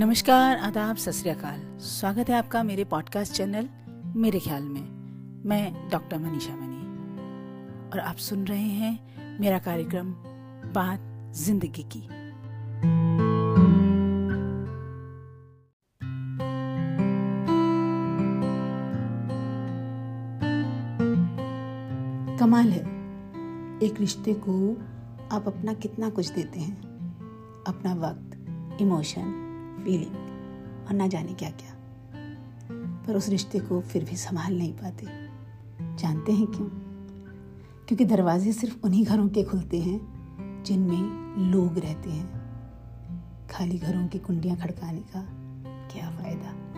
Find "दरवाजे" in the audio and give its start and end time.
38.04-38.52